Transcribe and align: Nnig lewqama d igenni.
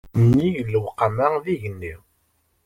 Nnig 0.23 0.55
lewqama 0.73 1.27
d 1.43 1.45
igenni. 1.53 1.95